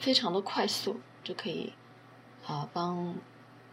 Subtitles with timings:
[0.00, 1.72] 非常的快速就可以
[2.46, 3.14] 啊帮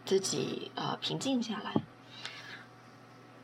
[0.04, 1.74] 自己啊平静下来。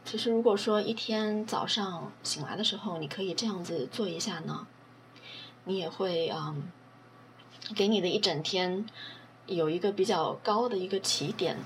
[0.04, 4.66] 其实如果说一天早上醒来的时候，你可以这样子做一下呢，
[5.64, 6.54] 你也会啊
[7.74, 8.86] 给你的一整天
[9.46, 11.56] 有一个比较高的一个起点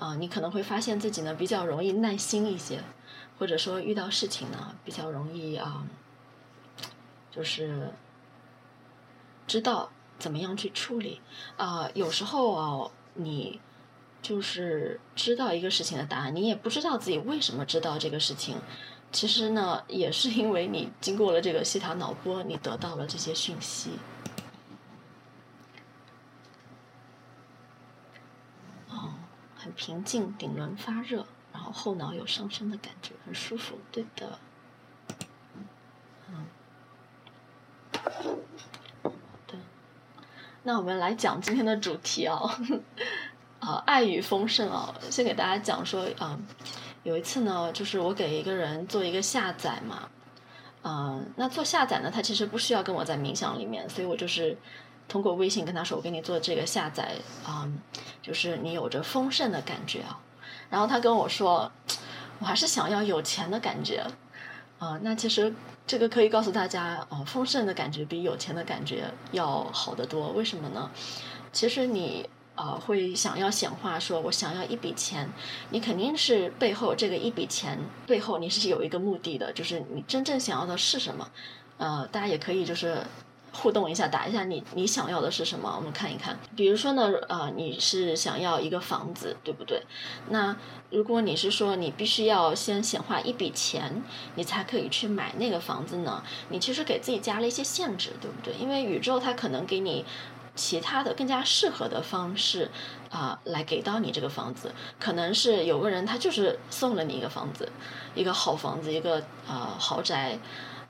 [0.00, 2.82] 啊，你可能会发现自己呢比较容易耐心一些，
[3.38, 5.86] 或者说遇到事情呢比较容易啊，
[7.30, 7.92] 就是
[9.46, 11.20] 知道怎么样去处理
[11.56, 11.88] 啊。
[11.94, 13.60] 有时候啊，你
[14.20, 18.58] 就是知道一个事情的答案，你也不知道自己为什么知道这个事情。
[19.10, 23.92] 其实呢，也是因为你经过了这个西塔脑波，你得到了这些讯息。
[28.90, 29.14] 哦，
[29.56, 33.78] 很平静，顶轮发热，然后后脑有上升的感觉，很舒服。
[33.90, 34.38] 对的。
[36.28, 36.46] 嗯。
[40.68, 42.38] 那我们来讲今天的主题啊，
[43.58, 46.38] 啊，爱与丰盛啊，先给大家讲说啊。
[47.04, 50.10] 有一次呢，就是我给一个人做一个下载嘛，
[50.82, 54.58] 嗯，那做下载呢，他其实不需要跟我在冥想里面，所以我就是
[55.08, 57.14] 通过微信跟他说，我给你做这个下载
[57.46, 57.66] 啊，
[58.20, 60.20] 就是你有着丰盛的感觉啊。
[60.68, 61.72] 然后他跟我说，
[62.40, 64.04] 我还是想要有钱的感觉
[64.78, 64.98] 啊。
[65.02, 65.54] 那其实
[65.86, 70.32] 这个可以告诉大家，哦，丰盛的感觉比有钱的感觉要好得多。
[70.32, 70.90] 为什么呢？
[71.52, 72.28] 其实你。
[72.58, 75.30] 啊，会想要显化，说我想要一笔钱，
[75.70, 81.30] 你肯定是背后这个一笔钱背后你是有一个目的的，就是你真正想要的是什么？
[81.76, 83.00] 呃，大家也可以就是
[83.52, 85.74] 互动一下，打一下你你想要的是什么？
[85.76, 89.82] 我们看一看，比如说呢，呃，你是想要一个房子，对不对？
[90.30, 90.56] 那
[90.90, 94.02] 如果你是说你必须要先显化一笔钱，
[94.34, 96.22] 你才可以去买那个房子呢？
[96.50, 98.54] 你其实给自己加了一些限制，对不对？
[98.54, 100.04] 因为宇宙它可能给你。
[100.54, 102.68] 其他的更加适合的方式，
[103.10, 107.70] 啊，来给到你这个房子，可能是有个人他就是送了你一个房子，
[108.16, 110.36] 一个好房子，一个啊豪宅，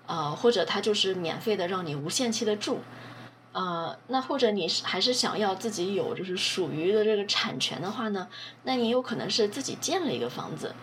[0.09, 2.81] 啊，或者他就是免费的让你无限期的住，
[3.53, 8.27] 啊，那或者你还是想要自己有就是属于的这个产权的话呢，
[8.65, 10.75] 那你有可能是自己建了一个房子，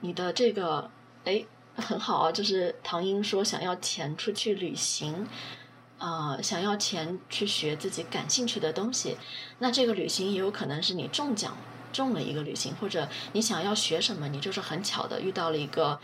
[0.00, 0.90] 你的这个
[1.24, 5.26] 哎很好啊，就是唐英说想要钱出去旅行。
[5.96, 9.16] 啊，想要钱去学自己感兴趣的东西，
[9.60, 11.56] 那这个旅行也有可能是你中奖
[11.94, 15.98] 中了一个旅行，或者你想要学什么，你就是很巧的遇到了一个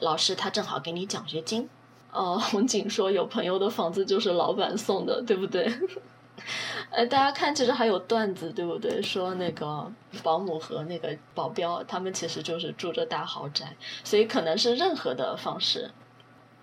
[0.00, 1.70] 老师，他正好给你奖学金。
[2.12, 5.70] 哦，红景说有朋友的房子就是老板送的，对不对？
[6.90, 9.02] 呃，大家看，其实还有段子，对不对？
[9.02, 9.90] 说那个
[10.22, 15.90] 保姆和那个保镖，他们其实就是住着大豪宅，所以可能是任何的方式。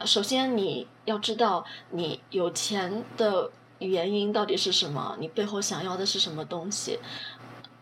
[0.06, 7.00] 首先，你要知道你有钱的原因到底是什么，你背后想要的是什么东西。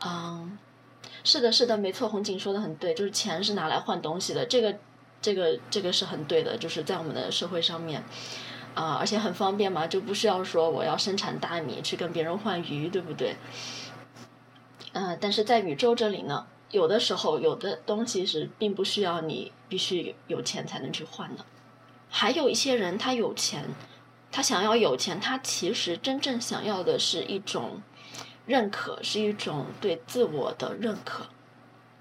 [0.05, 0.57] 嗯，
[1.23, 4.75] 是的，是的，没错，红景说的很对，就是钱是拿来换东西的，这个，
[5.21, 8.03] 这个，这个是很对的，就是在我们的社会上面，
[8.73, 13.35] 啊，而且很方便嘛，就不需要说我要生产大米去跟别人换鱼，对不对？
[14.93, 21.45] 嗯，但是在宇宙这里呢，有的时候有的东西是并不需要你必须有钱才能去换的。
[22.09, 23.63] 还有一些人，他有钱，
[24.31, 27.81] 他想要有钱，他其实真正想要的是一种
[28.45, 31.27] 认可，是一种对自我的认可。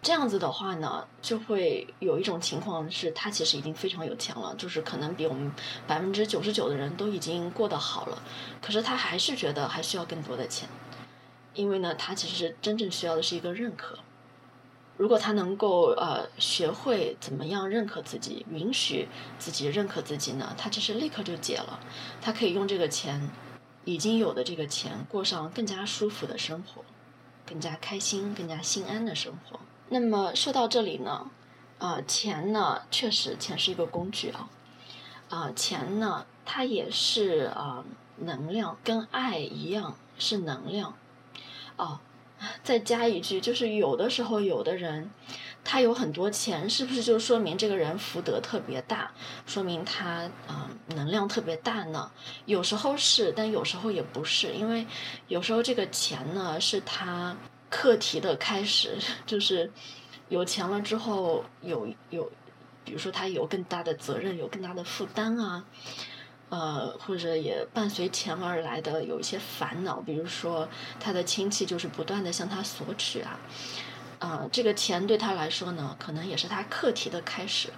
[0.03, 5.53] 这样子的话呢，就会有一种情况是，他其实已经非常有钱了，就是可能比我们
[5.87, 8.22] 百分之九十九的人都已经过得好了，
[8.62, 10.66] 可是他还是觉得还需要更多的钱，
[11.53, 13.99] 因为呢，他其实真正需要的是一个认可。
[14.97, 19.09] 如果他能够呃学会怎么样认可自己，允许
[19.39, 20.55] 自己认可自己呢？
[20.56, 21.78] 他其实立刻就解了，
[22.22, 23.31] 他可以用这个钱，
[23.84, 26.83] 已经有的这个钱，过上更加舒服的生活，
[27.47, 29.60] 更加开心、更加心安的生活。
[29.91, 31.31] 那么说到这里呢，
[31.78, 34.49] 啊，钱呢，确实钱是一个工具啊，
[35.28, 37.84] 啊，钱呢，它也是啊
[38.17, 40.95] 能量，跟爱一样是能量，
[41.77, 42.01] 啊。
[42.65, 45.10] 再加一句，就是有的时候，有的人
[45.63, 49.10] 他有很多钱，是不是就说明这个人福德特别大，
[49.45, 52.10] 说明他啊能量特别大呢？
[52.47, 54.87] 有时候是，但有时候也不是，因为
[55.28, 57.37] 有时候这个钱呢是他
[57.71, 59.72] 课题的开始，就是
[60.28, 62.31] 有钱了之后有有，
[62.84, 65.65] 比如说他有更大的责任，有更大的负担啊。
[66.51, 70.69] 呃，或者也伴随钱而来的有一些烦恼，比如说
[70.99, 73.39] 他的亲戚就是不断的向他索取啊，
[74.19, 77.69] 啊，这个钱对他来说呢，可能也是他课题的开始。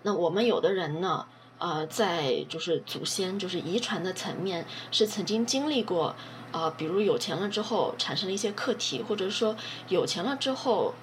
[0.00, 1.26] 那我们有的人呢，
[1.58, 6.16] 呃，在就是祖先就是遗传的层面是曾经经历过，
[6.52, 9.56] 啊，比如有钱了之后产生了一些课题，或者说
[9.88, 10.94] 有钱了之后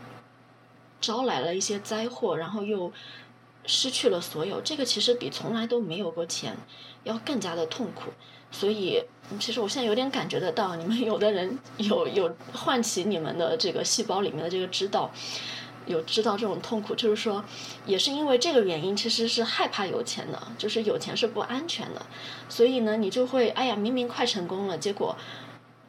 [0.99, 2.91] 招来了一些灾祸，然后又
[3.65, 6.55] 失去了所有，这个其实比从来都没有过钱
[7.03, 8.11] 要更加的痛苦。
[8.51, 9.03] 所以，
[9.39, 15.11] 其实我现在有点感觉得到，你们有的人有有唤起你们的这个细胞里面的这个知道。
[15.85, 17.43] 有知道这种痛苦，就是说，
[17.85, 22.05] 也是因为这个原因，其实是害怕有钱的，就是有钱是不安全的，
[22.49, 25.15] 所以呢，你就会，哎呀，明明快成功了，结果，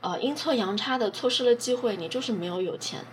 [0.00, 3.05] 呃，阴错阳差的错失了机会，你就是没有有钱。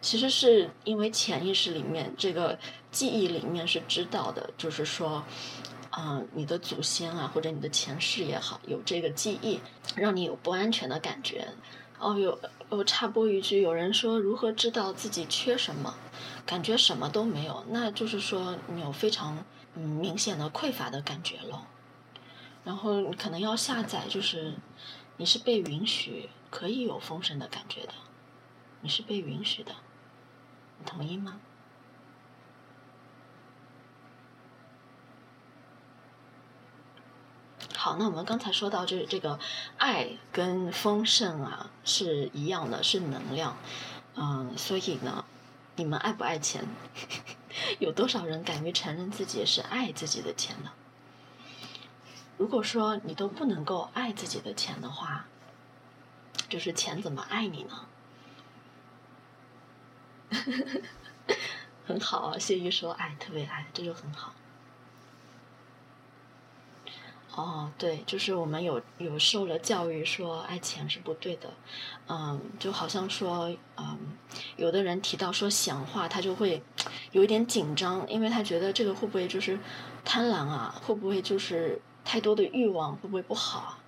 [0.00, 2.56] 其实是因为潜意识里面这个
[2.92, 5.24] 记忆里面是知道的，就是说，
[5.98, 9.58] 嗯，你的祖先啊，或者你的前世也好，有这个记忆，
[9.96, 11.48] 让你有不安全的感觉。
[11.98, 12.38] 哦，有，
[12.68, 15.92] 我插播一句，有人说如何知道自己缺什么？
[16.48, 21.66] 感觉什么都没有，那就是说你有非常嗯明显的匮乏的感觉咯。
[22.64, 24.54] 然后你可能要下载，就是
[25.18, 27.92] 你是被允许可以有丰盛的感觉的，
[28.80, 29.72] 你是被允许的，
[30.78, 31.38] 你同意吗？
[37.76, 39.38] 好，那我们刚才说到，就是这个
[39.76, 43.54] 爱跟丰盛啊是一样的，是能量，
[44.14, 45.26] 嗯，所以呢。
[45.78, 46.64] 你们爱不爱钱？
[47.78, 50.72] 有多少人敢于承认自己是爱自己的钱呢？
[52.36, 55.26] 如果说你都不能够爱自己的钱的话，
[56.48, 57.86] 就是钱怎么爱你呢？
[61.86, 64.34] 很好啊，谢玉说爱，特别爱，这就很好。
[67.38, 71.48] 哦，对，就是我们有有受了教育，说爱钱是不对的，
[72.08, 73.96] 嗯，就好像说，嗯，
[74.56, 76.60] 有的人提到说想话，他就会
[77.12, 79.56] 有一点紧张，因为他觉得这个会不会就是
[80.04, 80.74] 贪婪啊？
[80.84, 82.96] 会不会就是太多的欲望？
[82.96, 83.78] 会不会不好啊？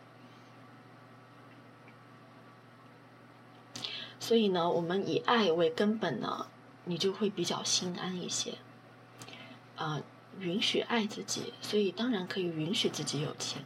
[4.20, 6.47] 所以呢，我们以爱为根本呢，
[6.85, 8.55] 你就会比较心安一些，
[9.75, 10.00] 啊。
[10.38, 13.64] 允许爱自己，所以当然可以允许自己有钱。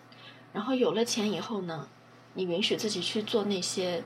[0.52, 1.88] 然后有了钱以后呢，
[2.34, 4.04] 你允许自己去做那些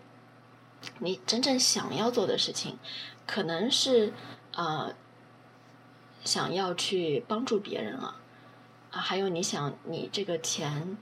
[0.98, 2.78] 你真正想要做的事情，
[3.26, 4.12] 可能是
[4.52, 4.92] 啊
[6.24, 8.20] 想要去帮助别人啊
[8.90, 10.96] 啊，还有你想你这个钱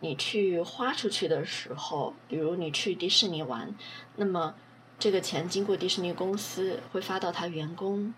[0.00, 3.74] 你去花出去的时候，比如你去迪士尼玩，
[4.16, 4.54] 那么
[4.98, 8.14] 这个钱经过迪士尼公司会发到他员工，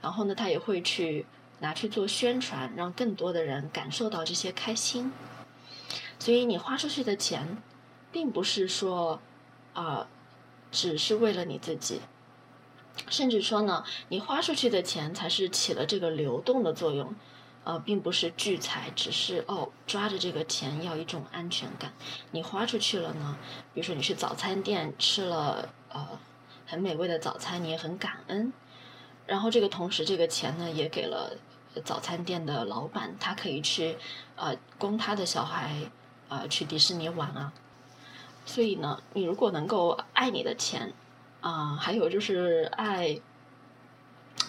[0.00, 1.26] 然后呢，他也会去。
[1.62, 5.12] 拿去做宣传，让更多的人感受到这些开心。
[6.18, 7.62] 所以你花出去的钱，
[8.10, 9.20] 并不是说，
[9.72, 10.08] 啊，
[10.72, 12.00] 只是为了你自己，
[13.08, 17.14] 甚至说呢，你花出去的钱才是起了这个流动的作用，
[17.62, 21.92] 呃，并不是聚财，只是哦抓着这个钱要一种安全感。
[22.32, 23.38] 你花出去了呢，
[23.72, 26.18] 比如说你去早餐店吃了呃
[26.66, 28.52] 很美味的早餐，你也很感恩，
[29.26, 31.36] 然后这个同时这个钱呢也给了。
[31.84, 33.96] 早餐店的老板，他可以去，
[34.36, 35.74] 呃，供他的小孩，
[36.28, 37.52] 呃，去迪士尼玩啊。
[38.44, 40.92] 所以呢，你如果能够爱你的钱，
[41.40, 43.20] 啊，还有就是爱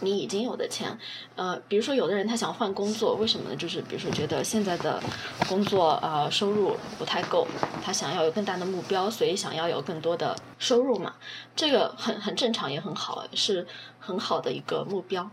[0.01, 0.97] 你已经有的钱，
[1.35, 3.55] 呃，比如说有的人他想换工作，为什么呢？
[3.55, 5.01] 就是比如说觉得现在的
[5.47, 7.47] 工作呃收入不太够，
[7.83, 11.13] 他想要有更大的目标，所以想要有更多的收入嘛。
[11.55, 13.67] 这个很很正常，也很好，是
[13.99, 15.29] 很好的一个目标。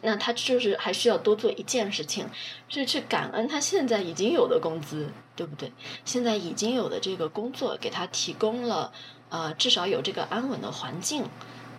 [0.00, 2.28] 那他就是还需要多做一件事情，
[2.68, 5.72] 是去感恩他现在已经有的工资，对不对？
[6.04, 8.92] 现在已经有的这个工作给他提供了，
[9.28, 11.24] 呃，至少有这个安稳的环境，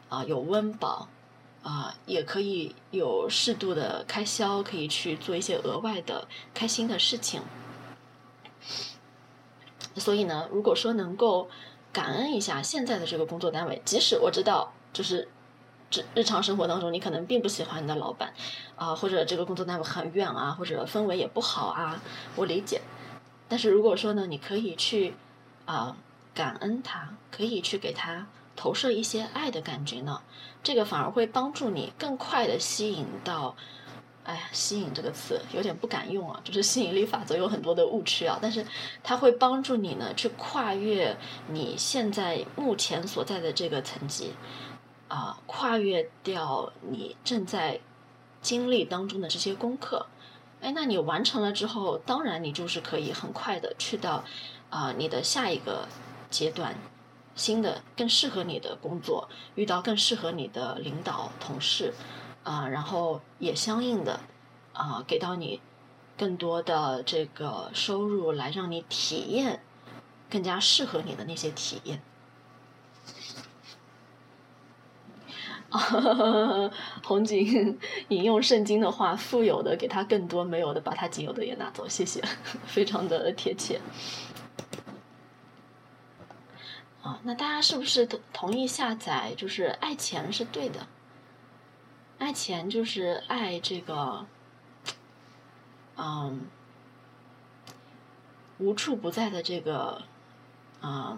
[0.10, 1.08] 啊，有温饱，
[1.64, 7.42] 啊，也可以有适度的开销，可以去做一些额外的开心的事情。
[9.96, 11.50] 所以呢，如果说能够
[11.94, 15.30] 感恩一下现在的这个工作单位，即使我知道就是。
[15.92, 18.34] 日日常生活当中，你可能并不喜欢你的老板，
[18.76, 22.02] 啊，或者这个工作单位很远啊，或者氛围也不好啊，
[22.36, 22.82] 我理解。
[23.48, 25.16] 但是如果说呢，你可以去
[25.66, 25.98] 啊
[26.34, 30.22] 感恩他，可以去给他投射一些爱的感觉呢，
[30.62, 33.56] 这个反而会帮助你更快的吸引到，
[34.24, 38.64] 哎呀，吸引这个词有点不敢用啊，就是吸引力法则有很多的误区啊，但是
[39.04, 41.18] 它会帮助你呢去跨越
[41.48, 44.34] 你现在目前所在的这个层级。
[45.10, 47.82] 啊，跨越掉你正在
[48.42, 50.06] 经历当中的这些功课，
[50.62, 54.24] 哎，那你完成了之后，当然你就是可以很快的去到
[54.70, 55.88] 啊你的下一个
[56.30, 56.76] 阶段，
[57.36, 61.94] 新的更适合你的工作，遇到更适合你的领导同事，
[62.44, 64.20] 啊，然后也相应的
[64.74, 65.60] 啊给到你
[66.18, 69.64] 更多的这个收入来让你体验
[70.30, 72.02] 更加适合你的那些体验。
[75.70, 76.72] 啊
[77.04, 82.24] 红景引用圣经的话：“富有的给他更多，没有的把他仅有的也拿走。”谢谢，
[82.66, 83.80] 非常的贴切。
[87.02, 89.34] 啊，那大家是不是同同意下载？
[89.38, 90.88] 就是爱钱是对的，
[92.18, 94.26] 爱钱就是爱这个，
[95.96, 96.42] 嗯，
[98.58, 100.02] 无处不在的这个，
[100.82, 101.18] 嗯，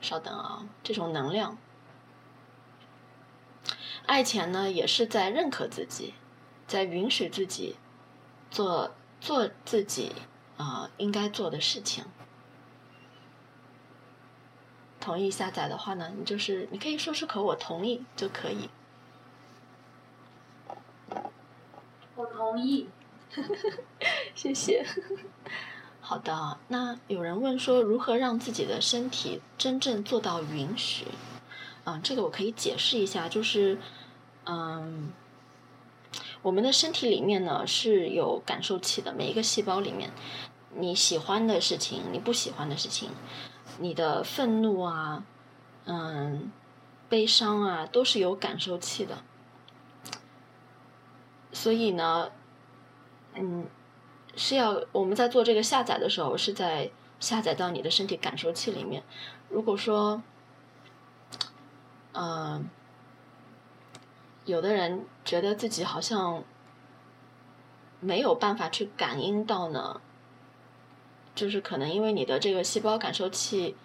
[0.00, 1.56] 稍等啊，这种能量。
[4.06, 6.14] 爱钱呢，也是在认可自己，
[6.66, 7.76] 在允许自己
[8.50, 10.12] 做做自己
[10.56, 12.04] 啊应该做的事情。
[15.00, 18.68] 同意下载的话呢，你就是你可以说出口，我同意就可以。
[22.14, 22.88] 我同意，
[24.34, 24.84] 谢谢。
[26.00, 31.06] 好的，那有人问说，如何让自己的身体真正做到允许？
[31.86, 33.78] 啊，这个我可以解释一下，就是，
[34.44, 35.12] 嗯，
[36.42, 40.10] 我们的身体里面呢是有感受器的，每一个细胞里面，
[40.74, 43.10] 你喜欢的事情，你不喜欢的事情。
[43.78, 45.24] 你的愤怒啊，
[45.84, 46.50] 嗯，
[47.08, 49.18] 悲伤啊，都是有感受器的。
[51.52, 52.32] 所以呢，
[53.34, 53.64] 嗯，
[54.34, 56.90] 是要我们在做这个下载的时候，是在
[57.20, 59.04] 下载到你的身体感受器里面。
[59.48, 60.20] 如果说，
[62.16, 62.68] 嗯，
[64.46, 66.42] 有的人觉得自己好像
[68.00, 70.00] 没有办法去感应到呢。
[71.34, 73.76] 就是可能因为你的这个细胞感受器，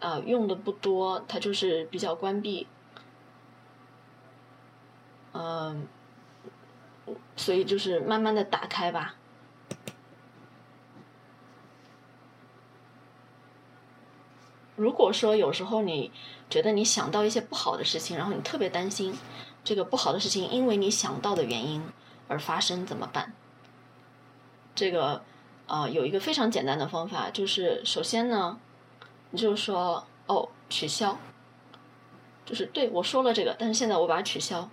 [0.00, 2.66] 呃，用的不多，它就是比较关闭，
[5.34, 5.86] 嗯，
[7.36, 9.16] 所以就是慢慢的打开吧。
[14.76, 16.12] 如果说有时候你
[16.48, 19.12] 觉得你想到一些不好的事情，然后你特别担心
[19.64, 21.82] 这个不好的事情因为你想到的原因
[22.28, 23.32] 而发生，怎么办？
[24.74, 25.22] 这个。
[25.68, 28.56] 啊，有一个非常简单的方法，就是首先呢，
[29.32, 31.18] 你就说哦，取消，
[32.44, 34.70] 就是对我说了这个，但是现在我把它取消。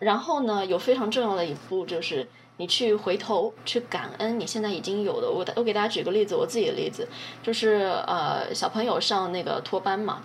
[0.00, 5.30] 然后呢，有非常重要的一步就是你去回头去感恩你现在已经有的。
[5.30, 7.08] 我我给大家举个例子，我自己的例子
[7.42, 10.22] 就是呃，小朋友上那个托班嘛，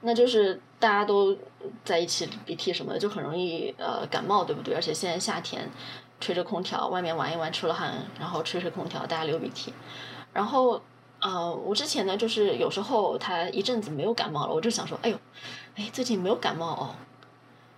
[0.00, 1.36] 那就是大家都
[1.84, 4.74] 在一起鼻涕什么的，就很容易呃感冒，对不对？
[4.74, 5.70] 而且现在夏天。
[6.18, 9.70] 吹着空调，外面玩一玩，出了汗，然后吹吹空调，大家流鼻涕。
[10.32, 10.80] 然后，
[11.20, 15.18] 呃，我之前呢，就是有时候他一阵子没有感冒了，我就想说，哎呦，
[15.74, 16.94] 哎，最近没有感冒哦。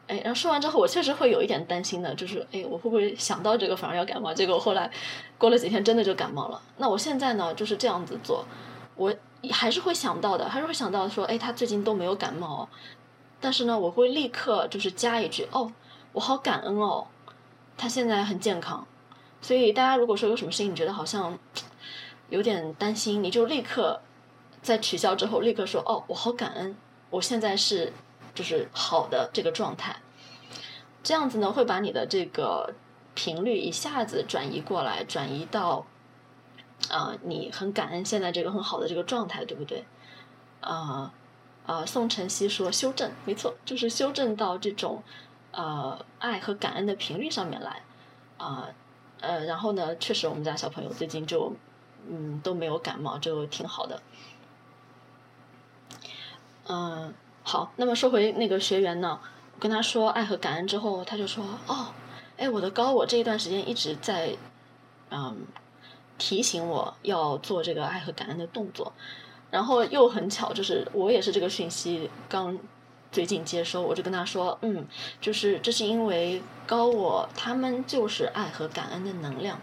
[0.08, 4.34] 哎，然后说完之后，我确实会有一点担心的，就是，哎，我会不会想到这个反而要感冒？
[4.34, 4.90] 结果后来
[5.36, 6.60] 过了几天，真的就感冒了。
[6.78, 8.44] 那我现在呢，就是这样子做，
[8.96, 9.14] 我
[9.50, 12.68] 还是会想到的，还是会想到说，哎，他最近都没有感冒。
[13.40, 15.70] 但是呢，我会立刻就是加一句，哦，
[16.12, 17.06] 我好感恩哦。
[17.76, 18.84] 他现在很健康，
[19.40, 21.38] 所以大家如果说有什么事情，你觉得好像
[22.30, 24.00] 有点担心，你就立刻
[24.60, 26.74] 在取消之后立刻说：“哦，我好感恩，
[27.10, 27.92] 我现在是
[28.38, 29.96] 就是好的这个状态。”
[31.02, 32.72] 这样子呢，会把你的这个
[33.16, 35.84] 频率一下子转移过来，转移到
[36.88, 39.84] 啊，你很感恩现在这个很好的这个状态，对不对？
[40.60, 41.12] 啊
[41.66, 45.02] 啊，宋晨曦说修正，没错，就是修正到这种。
[45.50, 47.82] 呃，爱和感恩的频率上面来，
[48.36, 48.68] 啊，
[49.20, 51.54] 呃，然后呢，确实我们家小朋友最近就，
[52.06, 54.02] 嗯，都没有感冒，就挺好的。
[56.68, 57.14] 嗯，
[57.50, 59.18] 好，那么说回那个学员呢，
[59.54, 61.86] 我跟他说爱和感恩之后，他就说，哦，
[62.36, 64.36] 哎，我的高我这一段时间一直在，
[65.08, 65.34] 嗯，
[66.18, 68.92] 提醒我要做这个爱和感恩的动作，
[69.50, 72.58] 然后又很巧，就是我也是这个讯息刚。
[73.10, 74.86] 最近接收，我就跟他说，嗯，
[75.18, 79.58] 就是这是因为高我他们就是爱和感恩的能量，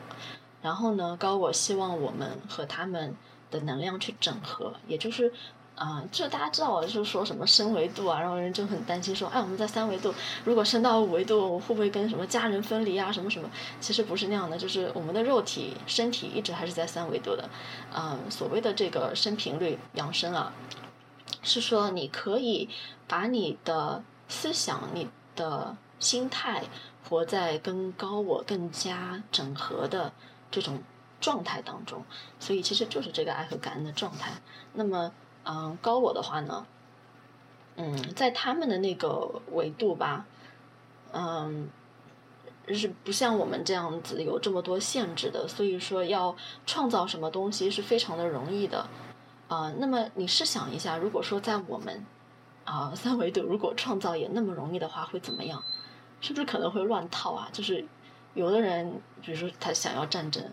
[0.63, 3.15] 然后呢，高我希望我们和他们
[3.51, 5.31] 的能量去整合，也就是，
[5.75, 10.13] 啊，就大家知道，就是说什么升维度啊，然后人就很担心说，哎，我们在三维度，
[10.43, 13.49] 如果升到五维度，我会不会跟什么家人分离啊，什么什么？
[13.81, 17.49] 其实不是那样的，就是我们的肉体身体一直还是在三维度的，
[17.93, 20.53] 啊，所谓的这个升频率扬升啊。
[21.41, 22.69] 是说，你可以
[23.07, 26.63] 把你的思想、你的心态
[27.07, 30.11] 活在跟高我更加整合的
[30.49, 30.81] 这种
[31.21, 32.03] 状态当中，
[32.39, 34.31] 所以其实就是这个爱和感恩的状态。
[34.73, 35.11] 那么，
[35.45, 36.65] 嗯，高我的话呢，
[37.75, 40.25] 嗯，在他们的那个维度吧，
[41.11, 41.69] 嗯，
[42.69, 46.35] 是不像我们这样子有这么多限制的，所以说要
[46.65, 48.87] 创造什么东西是非常的容易的。
[49.47, 52.03] 啊，那么你试想一下，如果说在我们
[52.63, 55.63] 啊三维度，如果创造也那么容易的话，会怎么样？
[56.21, 57.49] 是不是可能会乱套啊？
[57.51, 57.85] 就是
[58.33, 60.43] 有的人，比如说他想要战争，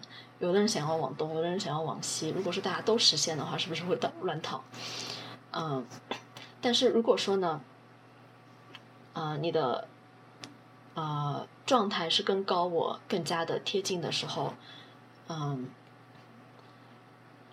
[0.42, 2.30] 有的人想要往东，有的人想要往西。
[2.30, 4.64] 如果说大家都实现的话，是不是会乱乱套？
[5.52, 5.87] 嗯，
[6.61, 7.61] 但是如果说呢，
[9.12, 9.87] 啊，你的
[10.94, 14.52] 啊状态是跟高我更加的贴近的时候，
[15.28, 15.70] 嗯。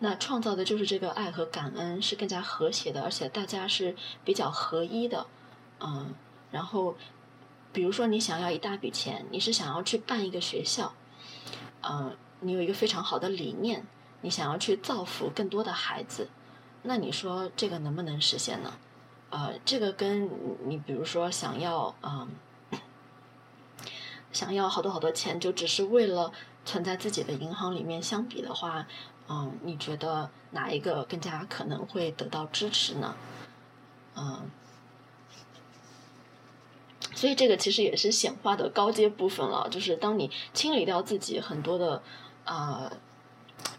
[0.01, 3.93] 那创造的就是这个爱和感恩是更加和谐的，而且大家是
[4.23, 5.27] 比较合一的，
[5.81, 6.15] 嗯，
[6.51, 6.95] 然后，
[7.73, 10.93] 比如说你想要一大笔钱，你是想要去办一个学校，
[11.81, 13.85] 嗯，你有一个非常好的理念，
[14.21, 16.27] 你想要去造福更多的孩子，
[16.83, 18.73] 那你说这个能不能实现呢？
[19.29, 20.29] 呃，这个跟
[20.67, 22.27] 你比如说想要嗯，
[24.31, 26.31] 想要好多好多钱，就只是为了
[26.65, 28.87] 存在自己的银行里面相比的话。
[29.31, 33.15] 嗯，你觉得哪一个更加可能会得到支持呢？
[34.15, 34.49] 嗯，
[37.13, 42.01] 所以这个其实也是显化的高阶部分了，就是当你清理掉自己很多的
[42.49, 42.91] 啊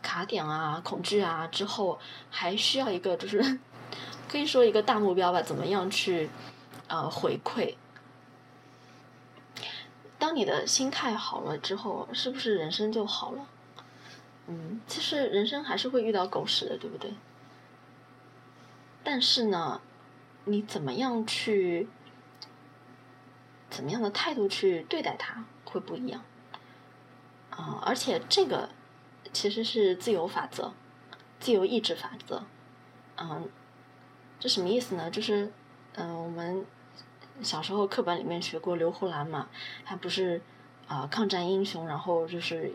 [0.00, 1.98] 卡点啊、恐惧啊之后，
[2.30, 3.58] 还需要一个就是
[4.28, 6.30] 可以说一个大目标吧，怎么样去
[6.86, 7.74] 呃回馈？
[10.18, 13.46] 当你的心态好了之后，是不是人生就好了？
[14.46, 17.14] 嗯，其实人生还是会遇到狗屎的，对不对？
[19.02, 19.80] 但是呢，
[20.44, 21.88] 你怎么样去，
[23.70, 26.22] 怎么样的态度去对待它，会不一样。
[27.50, 28.68] 啊，而且这个
[29.32, 30.72] 其实是自由法则，
[31.38, 32.42] 自由意志法则。
[33.16, 33.48] 嗯，
[34.38, 35.10] 这什么意思呢？
[35.10, 35.52] 就是，
[35.94, 36.64] 嗯，我们
[37.42, 39.48] 小时候课本里面学过刘胡兰嘛，
[39.84, 40.40] 他不是
[40.86, 42.74] 啊抗战英雄，然后就是。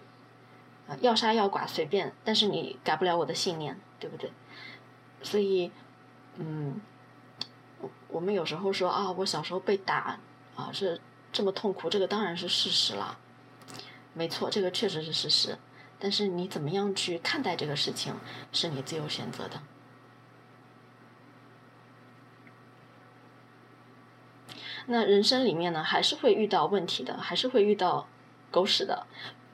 [1.02, 4.32] 要杀要剐随便，但是你改不了我的信念，对不对？
[5.24, 5.72] 所以，
[6.36, 6.80] 嗯，
[8.08, 10.20] 我们有时候说啊，我小时候被打
[10.56, 13.18] 啊是这么痛苦，这个当然是事实了，
[14.16, 15.58] 没错，这个确实是事实。
[16.00, 18.14] 但是你怎么样去看待这个事情，
[18.52, 19.62] 是你自由选择的。
[24.88, 28.08] 那人生里面呢，还是会遇到问题的，还是会遇到
[28.52, 29.06] 狗屎的。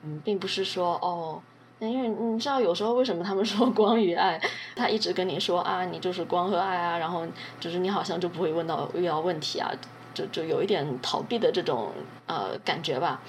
[0.02, 1.42] 嗯，并不是说哦，
[1.78, 4.40] 因为你知道有时候为什么他们 说光与爱，
[4.76, 7.26] 他一直跟你说啊，你就是光和爱啊，然后
[7.58, 9.72] 就是你好像就不会问到遇到问题啊，
[10.12, 11.92] 就就有一点逃避的这种
[12.26, 13.22] 呃感觉吧。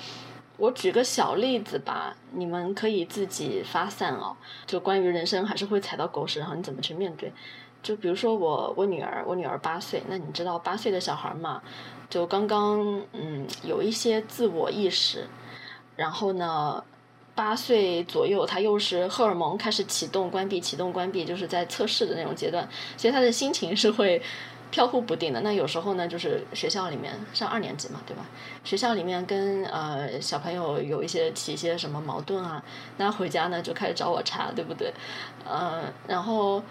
[0.57, 4.35] 我举个小例子吧，你们可以自己发散哦。
[4.65, 7.31] 就关于人生还是会踩到狗屎，然后你怎么去面对？
[7.81, 11.61] 就比如说我我女儿，我女儿八岁，那你知道八岁的小孩嘛，
[12.09, 15.27] 就刚刚嗯有一些自我意识。
[15.95, 16.83] 然后呢，
[17.35, 24.21] 八岁左右，他又是荷尔蒙开始启动、关闭、启动、关闭，就是在测试的那种阶段，所以他的心情是会
[24.73, 25.39] 飘忽不定的。
[25.41, 28.25] 那有时候呢，就是学校里面上二年级嘛，对吧？
[28.63, 32.63] 学校里面跟呃小朋友有一些起一些什么矛盾啊，
[32.97, 34.91] 那回家呢就开始找我茬，对不对？
[35.47, 36.63] 嗯，然后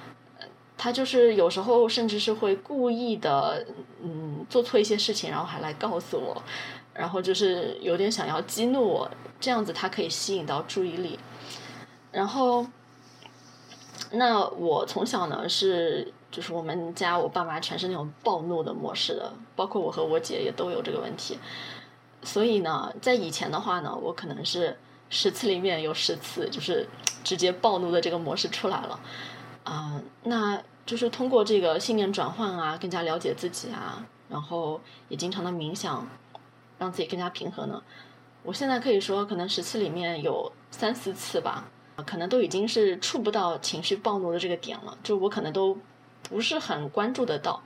[0.76, 3.64] 他就是有时候甚至是会故意的，
[4.02, 6.42] 嗯，做错一些事情，然后还来告诉我。
[6.92, 9.10] 然后就是有点想要激怒我，
[9.40, 11.18] 这样子他可以吸引到注意力。
[12.10, 12.66] 然后，
[14.10, 21.38] 那我从小呢是，就是我们家我爸妈全是那种暴怒的模式的，包括我和我姐也都有这个问题。
[22.24, 24.76] 所以呢，在以前的话呢，我可能是
[25.08, 26.88] 十次里面有十次就是
[27.22, 28.98] 直接暴怒的这个模式出来了。
[29.62, 36.04] 啊，那就是通过这个信念转换啊，更加了解自己啊，然后也经常的冥想。
[36.78, 37.80] 让自己更加平和呢？
[38.42, 41.68] 我现在可以说，可能十次里面有三四次吧，
[42.04, 45.78] 可能都已经是触不到情绪暴怒的这个点了，就我可能都
[46.32, 47.62] 不是很关注得到。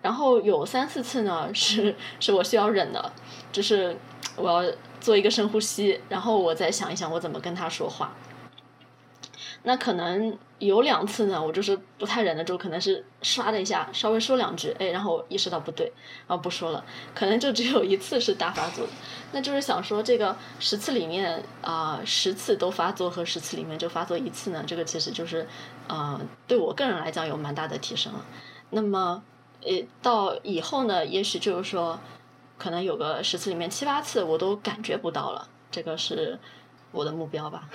[0.00, 3.12] 然后有三四次呢， 是是我需要忍的，
[3.52, 3.96] 就是
[4.36, 8.12] 我要做一个深呼吸，然后我再想一想我怎么跟他说话。
[9.64, 15.92] 那可能有两次呢，我就是不太忍得住，可能是唰的一下稍微说两句，哎，然后意识到不对，
[16.26, 16.84] 然后不说了。
[17.14, 18.92] 可能就只有一次是大发作的，
[19.32, 25.46] 那就是想说这个十次里面啊，十次都发作和十次里面就发作一次呢，这个其实就是
[25.86, 28.24] 啊，对我个人来讲有蛮大的提升了。
[28.70, 29.22] 那么
[29.62, 31.98] 呃，到以后呢，也许就是说，
[32.56, 36.38] 可能有个十次里面七八次我都感觉不到了，这个是
[36.90, 37.68] 我的目标吧。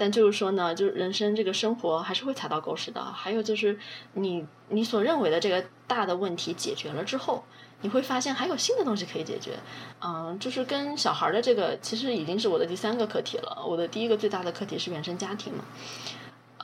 [0.00, 3.04] 但就是说呢，就是人生这个生活还是会踩到狗屎的。
[3.04, 3.78] 还有就是
[4.14, 7.44] 你你所认为的这个大的问题解决了之后，
[7.82, 9.58] 你会发现还有新的东西可以解决。
[10.00, 13.62] 嗯，就是跟小孩的这个其实已经是我的第三个课题了。
[13.68, 15.64] 我的第一个最大的课题是原生家庭嘛。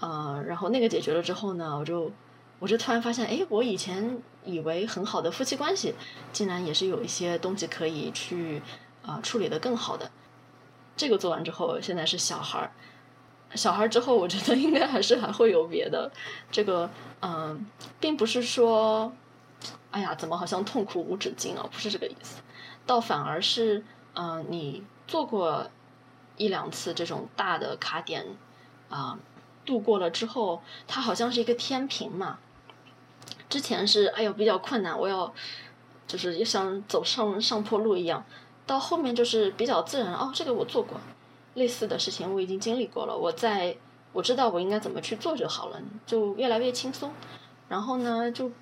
[0.00, 2.10] 呃，然后那个解决了之后呢，我就
[2.58, 5.94] 我就突然发现，哎，我以前以为很好的夫妻关系，
[6.32, 8.62] 竟然也是有一些东西可以去
[9.02, 10.10] 啊处理的更好的。
[10.96, 12.72] 这个做完之后，现在是小孩儿，
[13.54, 16.10] 小孩之后，我觉得应该还是还会有别的。
[16.50, 17.66] 这个嗯，
[18.00, 19.12] 并不是说，
[19.90, 21.66] 哎呀，怎么好像痛苦无止境啊？
[21.72, 22.40] 不是这个意思，
[22.84, 25.70] 倒反而是嗯，你做过
[26.36, 28.26] 一两次这种大的卡点
[28.88, 29.18] 啊。
[29.64, 32.38] 度过了之后，它好像是一个天平嘛。
[33.48, 35.34] 之前是哎呦比较困难，我要
[36.06, 38.24] 就是像走上上坡路一样。
[38.64, 41.00] 到后面就是比较自然哦，这个我做过，
[41.56, 43.76] 类似的事情我已经经历过了，我在
[44.12, 47.10] 我知道我应该怎么去做就好了，就越来越轻松。
[47.68, 48.52] 然后呢，就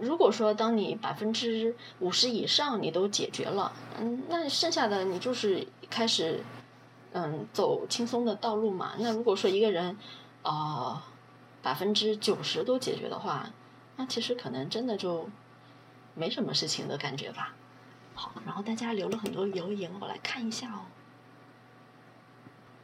[0.00, 6.44] 如果说当你百分之五十以上你都解决了，嗯，那剩下的你就是开始
[7.12, 8.92] 嗯走轻松的道路嘛。
[8.98, 9.96] 那如果说一个人，
[10.42, 11.04] 啊，
[11.62, 13.48] 百分之九十都解决的话，
[13.96, 15.28] 那其实可能真的就
[16.14, 17.54] 没什么事情的感觉吧。
[18.14, 20.80] 好，然后大家留了很多留言，我来看一下哦。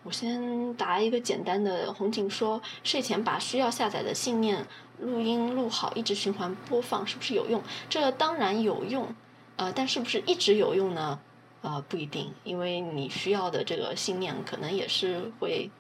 [0.09, 4.67] 我先答一个简单的，红景说睡前把需要下载的信念
[5.01, 7.63] 录音录好，一直循环播放，是不是有用？
[7.91, 9.15] 这当然有用，
[9.57, 11.21] 呃，但是不是一直有用呢？
[11.61, 15.71] 呃，不一定，因为你需要的这个信念可能也是会。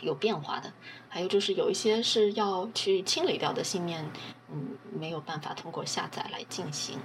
[0.00, 0.72] 有变化的，
[1.10, 4.02] 还有就是有一些是要去清理掉的信念，
[4.50, 6.98] 嗯，没有办法通过下载来进行。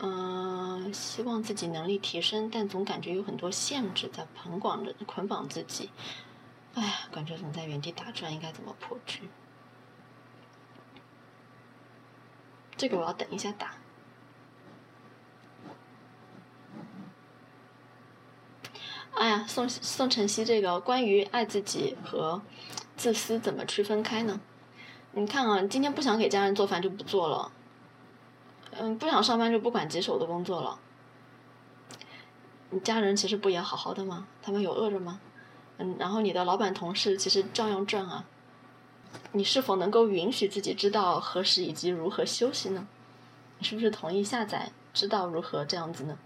[0.00, 5.90] 嗯，希望自己能力提升，但总感觉有很多限制在捆绑着、捆绑自己。
[6.74, 9.28] 哎呀，感觉总在原地打转，应该怎么破局？
[12.76, 13.74] 这个我要等一下打。
[19.14, 22.40] 哎呀，宋宋晨曦，这个关于爱自己和
[22.96, 24.40] 自私怎么区分开呢？
[25.10, 27.50] 你看啊，今天不想给家人做饭就不做了，
[28.80, 30.78] 嗯，不想上班就不管棘手的工作了。
[32.70, 34.26] 你家人其实不也好好的吗？
[34.42, 35.20] 他们有饿着吗？
[35.78, 38.24] 嗯，然后你的老板同事其实照样赚啊。
[39.32, 42.86] 你是否能够允许自己知道何时以及如何休息呢？
[43.58, 46.18] 你是不是同意下载，知道如何这样子呢？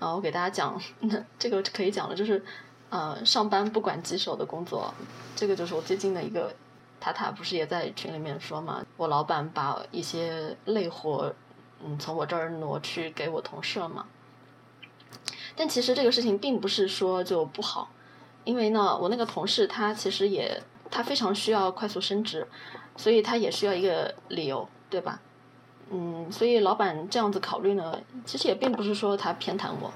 [0.00, 2.44] 啊，我给大家讲， 那这个可以讲的，就是，
[2.92, 4.92] 呃，上班不管棘手的工作，
[5.34, 6.54] 这个就是我最近的一个，
[7.00, 11.34] 塔塔不是也在群里面说嘛，我老板把一些累活，
[11.82, 14.04] 嗯，从我这儿挪去给我同事了嘛。
[15.56, 17.88] 但其实这个事情并不是说就不好，
[18.44, 22.46] 因为呢，我那个同事他其实也，他非常需要快速升职，
[22.98, 25.18] 所以他也需要一个理由，对吧？
[25.90, 29.90] 嗯，所以老板这样子考虑呢，其实也并不是说他偏袒我，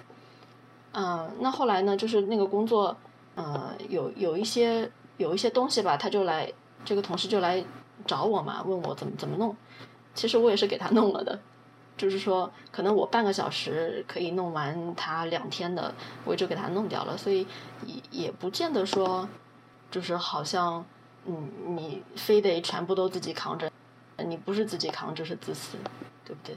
[0.99, 2.97] 嗯，那后来呢，就是那个工作，
[3.35, 6.51] 呃，有有一些有一些东西吧，他就来
[6.87, 7.63] 这个同事就来
[8.07, 9.55] 找我嘛，问我怎么怎么弄，
[10.15, 11.39] 其实我也是给他弄了的，
[11.99, 17.47] 就是说可能我半个小时可以弄完他两天的，我就给他弄掉了，所以
[17.85, 19.29] 也也不见得说，
[19.91, 20.83] 就是好像
[21.27, 23.71] 嗯，你非得全部都自己扛着。
[24.25, 25.77] 你不是自己扛，就是自私，
[26.25, 26.57] 对不对？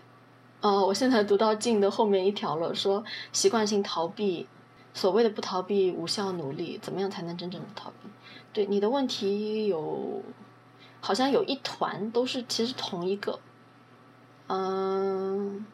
[0.61, 4.45] 哦，我现在读到静的后面一条了，说习惯性逃避，
[4.93, 8.09] 所谓的不逃避无效努力，怎么样才能真正的逃避？
[8.51, 10.21] 对你的问题有，
[10.99, 13.39] 好像有一团都是其实同一个，
[14.47, 15.65] 嗯，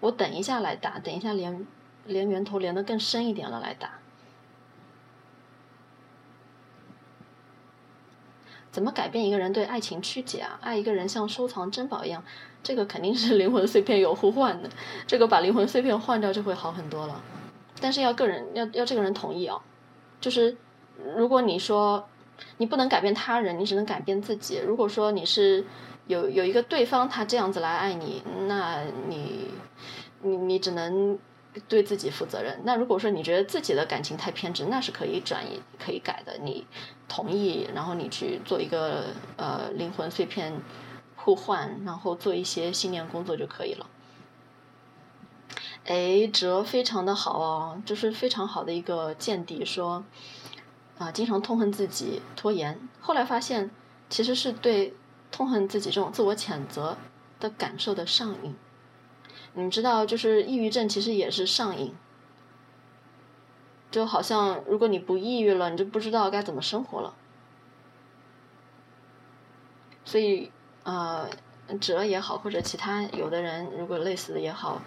[0.00, 1.66] 我等一下来答，等一下连
[2.04, 4.00] 连源头连的更深一点了来答。
[8.70, 10.58] 怎么改变一个人对爱情曲解啊？
[10.60, 12.24] 爱一个人像收藏珍宝一样，
[12.62, 14.70] 这个肯定是灵魂碎片有互换的。
[15.06, 17.22] 这个把灵魂碎片换掉就会好很多了。
[17.80, 19.60] 但是要个人要要这个人同意啊，
[20.20, 20.56] 就是
[21.16, 22.08] 如果你说
[22.58, 24.60] 你不能改变他人，你只能改变自己。
[24.64, 25.64] 如果说你是
[26.06, 29.48] 有有一个对方他这样子来爱你，那你
[30.22, 31.18] 你你只能。
[31.68, 32.58] 对自己负责任。
[32.64, 36.32] 那如果说你觉得自己的感情太偏执，那是可以转移、可以改的。
[36.42, 36.66] 你
[37.10, 39.04] 同意，然后你去做一个
[39.36, 40.50] 呃灵魂碎片
[41.24, 43.86] 互换，然后做一些信念工作就可以了。
[45.84, 50.04] 哎，哲非常的好哦，就是非常好的一个见底，说
[50.98, 53.70] 啊，经常痛恨自己拖延，后来发现
[54.08, 54.94] 其实是对
[55.30, 56.96] 痛恨自己这种自我谴责
[57.38, 58.54] 的感受的上瘾。
[59.54, 61.94] 你知道，就是抑郁症其实也是上瘾，
[63.90, 67.14] 就好像如果你不抑郁了，你就不知道该怎么生活了。
[70.04, 70.50] 所以，
[70.84, 71.28] 呃，
[71.80, 74.82] 哲也好，或者其他有的人如果类似的也好，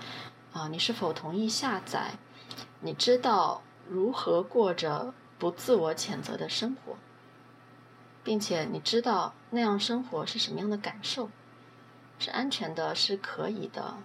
[0.53, 2.11] 啊，你是否同意下载？
[2.81, 6.95] 你知道如何过着不自我谴责的生活，
[8.23, 11.29] 并且你知道那样生活是什么样的感受？
[12.19, 13.95] 是安全的，是可以的。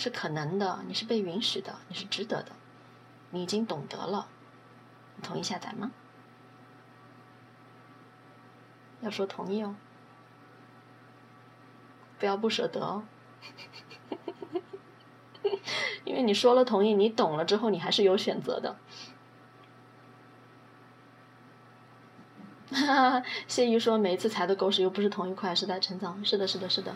[0.00, 2.52] 是可能的，你是被允许的，你是值得的，
[3.30, 4.28] 你已经懂得了，
[5.16, 5.90] 你同意下载吗？
[9.00, 9.74] 要说同意哦，
[12.18, 13.04] 不要不舍得哦，
[16.04, 18.76] 因为你说了同意，你懂了之后，你还是有选择的。
[22.70, 26.22] 哈哈，谢玉说每一次踩的狗屎又不是同一块，是在成长。
[26.24, 26.94] 是的，是的，是的。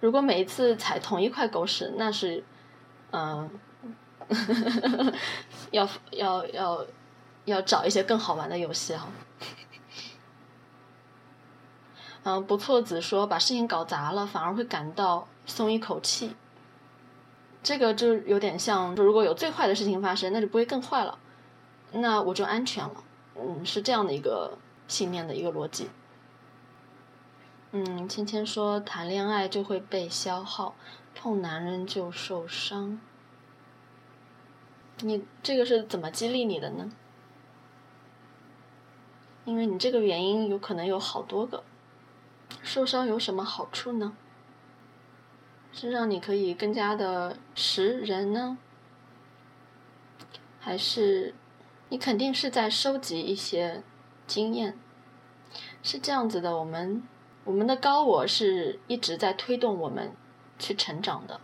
[0.00, 2.44] 如果每一次踩同一块狗屎，那是，
[3.12, 3.50] 嗯，
[5.70, 6.86] 要要要
[7.46, 9.08] 要找一些更好玩的游戏哈。
[12.28, 16.36] 嗯，不错子说把事情搞砸了，反而会感到松一口气。
[17.62, 21.18] 这个就有点像，如果有最坏的事情发生，那就不会更坏了，
[21.90, 23.02] 那我就安全了。
[23.34, 25.88] 嗯，是这样的一个信念的一个逻辑。
[27.72, 30.74] 嗯，芊芊说谈恋爱就会被消耗，
[31.14, 33.00] 碰男人就受伤。
[34.98, 36.92] 你这个是怎么激励你的呢？
[39.46, 41.64] 因为你这个原因有可能有好多个。
[42.62, 44.16] 受伤有什么好处呢？
[45.72, 48.58] 是让你可以更加的识人呢？
[50.58, 51.34] 还是
[51.88, 53.82] 你肯定是在收集一些
[54.26, 54.76] 经验？
[55.82, 57.02] 是这样子的，我们。
[57.44, 60.12] 我们的高我是一直在推动我们
[60.58, 61.40] 去成长的，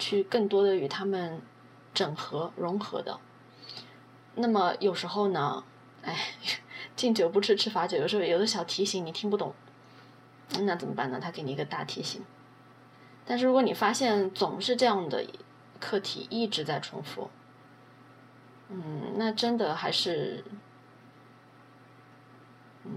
[0.00, 1.40] 去更多的与他们
[1.92, 3.20] 整合融合的。
[4.34, 5.62] 那么有时候呢，
[6.02, 6.30] 哎，
[6.96, 9.54] 敬酒不吃吃罚酒，有时候有的小提醒你听不懂，
[10.60, 11.18] 那怎么办呢？
[11.20, 12.22] 他给你一个大提醒。
[13.26, 15.24] 但是如果你发现总是这样的
[15.80, 17.30] 课题一直在重复，
[18.68, 20.44] 嗯，那真的还是，
[22.84, 22.92] 嗯，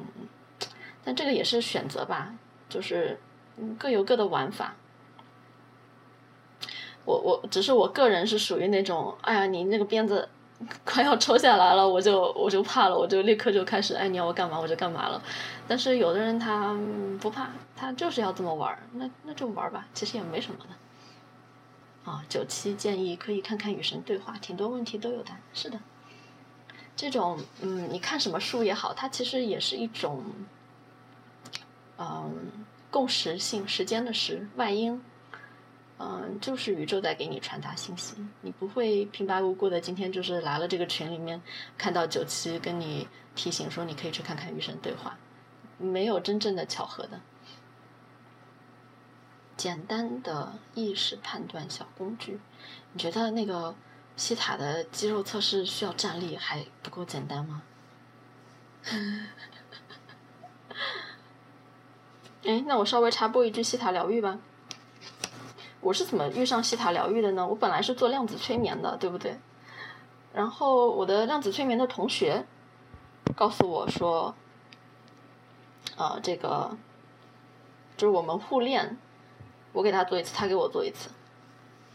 [1.04, 2.34] 但这个也是选择吧。
[2.70, 3.18] 就是
[3.80, 4.76] 各有各的玩法，
[7.06, 10.28] 我我只是我个人是属于那种，哎呀，你那个鞭子
[10.84, 15.22] 快要抽下来了，我就我就怕了，我就立刻就开始，哎，你要我干嘛我就干嘛了。
[15.68, 16.78] 但是有的人他
[17.20, 22.12] 不怕，他就是要这么玩那那就玩吧，其实也没什么的。
[22.12, 25.32] 啊，九七建议可以看看与神对话，挺多问题都有的。
[25.54, 25.80] 是的，
[26.96, 30.24] 这种嗯，你看什么书也好，它其实也是一种。
[32.00, 35.02] 嗯，共识性时间的时外因，
[36.00, 41.42] 嗯，就是宇宙在给你传达信息，你不会平白无故的今天就是来了这个群里面，
[41.76, 45.18] 看到九七跟你提醒说你可以去看看与神对话，
[45.80, 47.20] 没有真正的巧合的，
[49.56, 52.40] 简单的意识判断小工具，
[52.94, 53.74] 你觉得那个
[54.16, 57.64] 西塔的肌肉测试需要站立还不够简单吗？
[62.44, 64.40] 哎，那我稍微插播一句西塔疗愈吧。
[65.82, 67.48] 我是怎么遇上西塔疗愈的呢？
[67.48, 69.38] 我本来是做量子催眠的，对不对？
[70.34, 72.46] 然后我的量子催眠的同学
[73.36, 74.34] 告诉我说，
[75.96, 76.76] 啊，这个
[77.96, 78.98] 就是我们互练，
[79.72, 81.10] 我给他做一次，他给我做一次。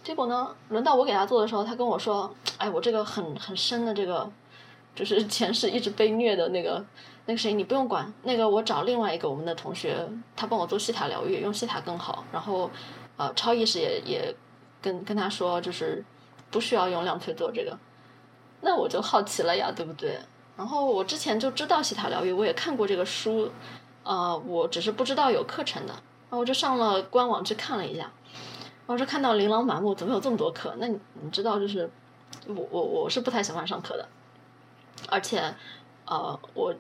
[0.03, 4.31] 结果呢，轮到我给他做的时候，他跟我说：“哎，我这个很很深的这个，
[4.95, 6.85] 就是 前世一直被虐的那个。”
[7.25, 8.13] 那个谁，你不用管。
[8.25, 12.25] 那个我找另外一个我们的同学，他帮我做西塔疗愈，用西塔更好。
[12.33, 12.69] 然后，
[13.23, 14.35] 呃，超意识也也
[14.81, 16.05] 跟跟他说，就是
[16.51, 17.79] 不需要用量催做这个。
[18.63, 20.19] 那我就好奇了呀，对不对？
[20.57, 23.51] 然后我之前就知道西塔疗愈，我也看过这个书，
[24.03, 25.93] 呃，我只是不知道有课程的。
[25.93, 28.11] 然后我就上了官网去看了一下，
[28.87, 30.75] 我就看到琳琅满目，怎么有这么多课？
[30.79, 31.89] 那你你知道，就是
[32.49, 34.09] 我我我是不太喜欢上课的，
[35.09, 35.55] 而且，
[36.07, 36.75] 呃，我。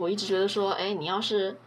[0.00, 1.58] 我一直觉得说，哎，你要是，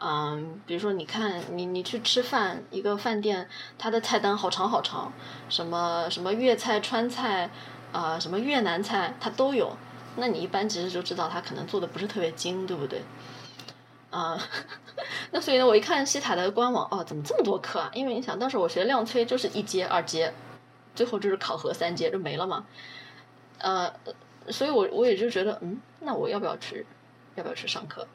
[0.00, 5.12] 嗯，比如说，你看，你你去吃饭，一个饭店，它的菜单好长好长，
[5.48, 7.48] 什么什么粤菜、川菜，
[7.92, 9.76] 啊，什么越南菜，它都有。
[10.16, 13.02] 那你一般其实就知道，它可能做的不是特别精，对不对？
[14.10, 14.38] 啊，
[15.32, 17.90] 那所以呢，我一看西塔的官网，哦，怎么这么多课啊？
[17.94, 20.32] 因为你想，当时我学量催就是一阶、二阶，
[20.94, 22.66] 最后就是考核三阶就没了嘛。
[23.58, 23.90] 呃，
[24.50, 26.84] 所以我我也就觉得，嗯，那我要不要去？
[27.36, 28.06] 要不要去上课？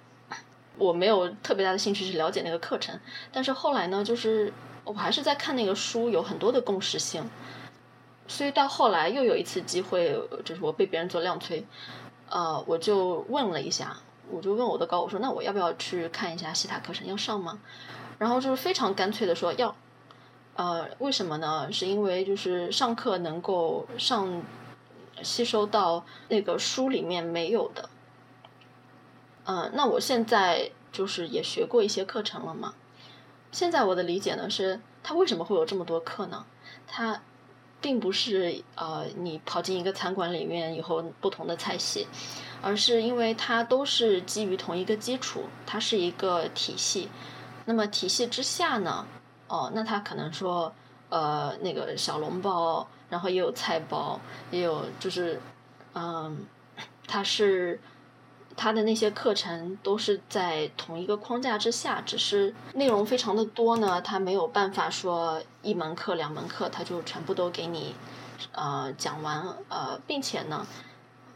[0.79, 2.99] 我没有特别大的兴趣去了解那个课程，
[3.31, 4.51] 但是后来呢，就是
[4.85, 7.29] 我还是在看那个书，有很多的共识性。
[8.27, 10.15] 所以到后来又有一次机会，
[10.45, 11.65] 就是我被别人做量催，
[12.29, 13.97] 呃，我就问了一下，
[14.29, 17.59] 我就问我的高，我说那我要不要去看一下西塔课程，要上吗？
[18.19, 19.75] 然后就是非常干脆的说要，
[20.55, 21.71] 呃，为什么呢？
[21.71, 24.43] 是因为就是上课能够上
[25.23, 27.89] 吸收到那个书里面没有的。
[29.51, 32.75] 嗯，那我现在就是也学过一些课程了嘛。
[33.51, 36.45] 现在我的理解呢是，它为什么会有这么多课呢？
[36.85, 37.19] 它
[37.81, 42.05] 并不是呃你跑进一个餐馆里面以后不同的菜系，
[42.62, 47.09] 而是因为它都是基于同一个基础，它是一个体系。
[47.65, 49.07] 那么体系之下呢，
[49.47, 50.71] 哦，那它可能说
[51.09, 55.41] 呃那个小笼包，然后也有菜包，也有就是
[55.95, 56.45] 嗯，
[57.07, 57.79] 它是。
[58.61, 67.95] 他的那些课程都是在同一个框架之下，只是内容非常的多呢，他没有办法说一门课、两门课他就全部都给你，
[68.51, 70.67] 呃讲完，呃，并且呢，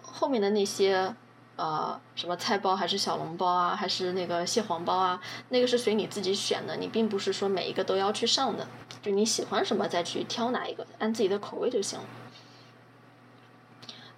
[0.01, 1.15] 后面的那些，
[1.55, 8.67] 呃，什么菜包还是小笼包啊，还是那个蟹黄包啊，那个是随你自己选的，你并不是说每一个都要去上的，
[9.01, 12.05] 就你喜欢什么再去挑哪一个，按自己的口味就行了。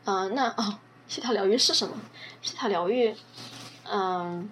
[0.05, 0.79] 嗯，那哦。
[1.07, 1.93] 西塔疗愈是什么？
[2.41, 3.15] 西塔疗愈，
[3.83, 4.49] 嗯，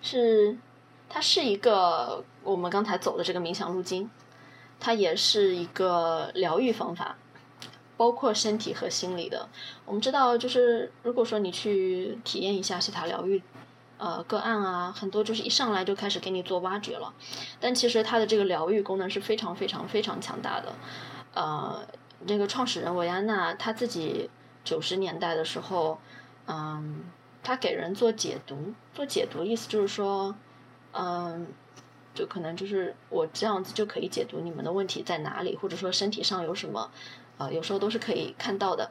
[0.00, 0.56] 是
[1.08, 4.08] 它是一个我们刚才走的这个冥想路径，
[4.78, 7.16] 它也是一个疗愈方法，
[7.96, 9.48] 包括身体和心理的。
[9.84, 13.42] 我们知道，就是如果说你去体验一下西塔疗愈，
[13.98, 17.12] 呃，个案啊，很多就是一上来就开始给你做挖掘了，
[17.60, 20.72] 但其实它的这个疗愈功能是非常非常非常强大的。
[21.34, 21.86] 呃，
[22.26, 24.30] 那个创始人维安娜他自己。
[24.68, 25.98] 九十年代的时候，
[26.46, 27.04] 嗯，
[27.42, 30.34] 他给人做解读，做解读意思就是说，
[30.92, 31.46] 嗯，
[32.14, 36.90] 就可能就是我这样子就可以解读你们的问题在哪里，或者说身体上有什么，
[37.38, 38.90] 呃，有时候都是可以看到的。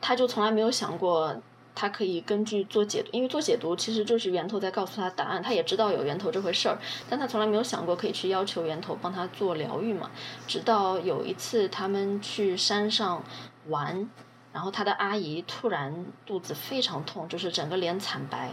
[0.00, 1.36] 他就从来没有想过，
[1.74, 6.78] 他可以根据做解读，因为做解读其实就是源头在告诉他答案，他也知道有源头这回事儿，
[7.10, 10.10] 但他从来没有想过可以去要求源头帮他做疗愈嘛。
[10.46, 13.22] 直到有一次他们去山上。
[13.68, 14.08] 玩，
[14.52, 18.50] 然后他的阿姨突然肚子非常痛，就是整个脸惨白，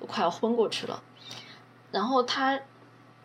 [0.00, 1.02] 都快要昏过去了。
[1.92, 2.60] 然后他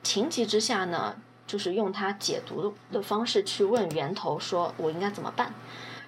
[0.03, 1.15] 情急之下呢，
[1.47, 5.53] 就是用他解毒的方式去问源头，说我应该怎么办？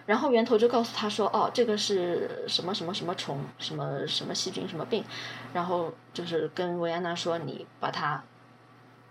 [0.06, 5.04] 然后源头就告诉他说，哦，这个是什么什么什么虫，什么什么细菌，什么病。
[5.54, 8.24] 然后就是跟维安娜说，你把他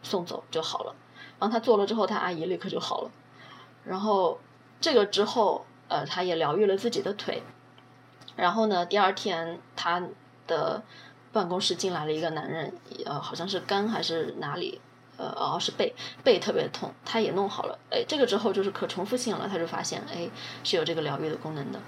[0.03, 0.95] 送走就好了。
[1.41, 3.11] 然后他做了之后，他阿姨立刻就好了。
[3.85, 4.39] 然后
[4.81, 5.65] 这个之后。
[5.93, 7.43] 呃，他也疗愈了自己的腿，
[8.35, 10.03] 然后呢，第二天他
[10.47, 10.83] 的
[11.33, 12.73] 办公室进来了一个男人，
[13.05, 14.81] 呃，好像是肝还是哪里，
[15.19, 20.31] 呃，哦，是背，背特别痛，他也弄好了，哎，这个之后就是可重复性了，他就发现，哎，
[20.65, 21.79] 是有这个疗愈的功能的。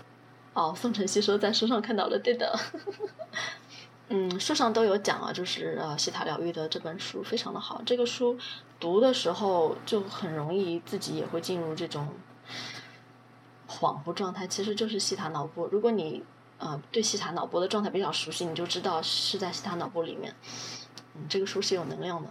[0.53, 2.55] 哦，宋晨曦说在书上看到了，对的，
[4.11, 8.37] 嗯，书上都有讲啊，就是呃，西塔疗愈的这本书非常的好，这个书
[8.79, 12.07] 读的时候就很容易自己也会进入这种。
[13.69, 15.67] 恍惚状态其实就是西塔脑波。
[15.73, 16.23] 如果你
[16.59, 20.35] 呃对西塔脑波的状态比较熟悉，你就知道是在西塔脑波里面。
[21.15, 22.29] 嗯，这个书是有能量的。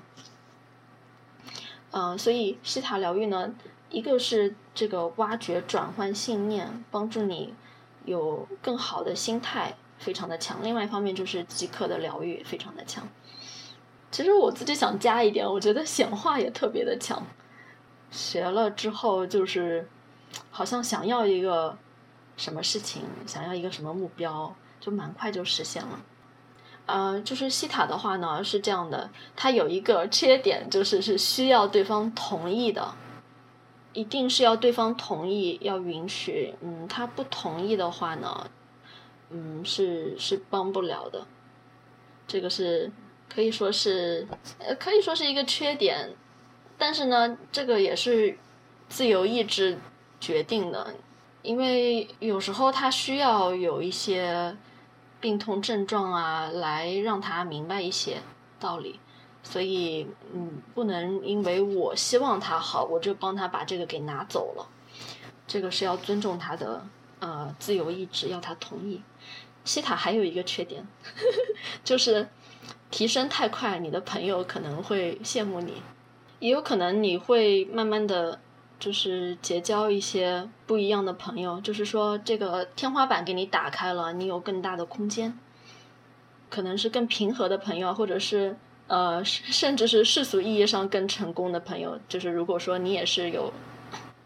[1.92, 3.54] 嗯，所以西塔疗愈呢，
[3.90, 7.54] 一个是这个挖掘、转换信念，帮助你
[8.06, 10.64] 有更好的心态，非常的强。
[10.64, 13.08] 另外一方面就是即刻的疗愈，非常的强。
[14.12, 17.22] 其实我自己想加一点，我觉得显化也特别的强。
[18.12, 19.90] 学了之后就是。
[20.52, 21.78] 好像想要一个
[22.38, 26.00] 什么事情，想要一个什么目标，就蛮快就实现了。
[26.86, 32.94] 呃，就是西塔的话呢是这样的，它有一个缺点，就是是需要对方同意的，
[33.94, 36.54] 一定是要对方同意，要允许。
[36.62, 38.50] 嗯，他不同意的话呢，
[39.30, 41.26] 嗯，是是帮不了的。
[42.28, 42.92] 这个是
[43.34, 46.10] 可以说是，呃，可以说是一个缺点，
[46.78, 48.38] 但是呢，这个也是
[48.90, 49.78] 自由意志。
[50.24, 50.96] 决定的，
[51.42, 54.56] 因为有时候他需要有一些
[55.20, 58.22] 病痛症状啊，来让他明白一些
[58.58, 59.02] 道理，
[59.44, 64.66] 所以嗯，不能因为我希望他好，我就帮他把这个给拿走了，
[65.46, 66.86] 这个是要尊重他的
[67.20, 69.02] 呃自由意志，要他同意。
[69.66, 70.88] 西塔还有一个缺点，
[71.84, 72.30] 就是
[72.90, 75.82] 提升太快，你的朋友可能会羡慕你，
[76.40, 78.40] 也有可能你会慢慢的。
[78.84, 85.40] 就是结交一些不一样的朋友，就是说这个天花板给你打开了，你有更大的空间，
[86.50, 88.58] 可能是更平和的朋友，或者是
[88.88, 93.54] 呃，甚至是世俗意义上更成功的朋友，就是如果说你也是有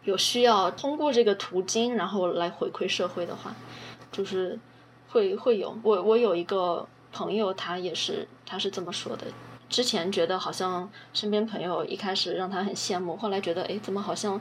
[0.02, 3.54] 有需要通过这个途径，然后来回馈社会的话，
[4.10, 4.58] 就是
[5.08, 9.24] 会会有我我有一个朋友，他也是他是这么说的。
[9.68, 14.40] 之前觉得好像身边朋友一开始让他很羡慕，后来觉得哎，怎么好像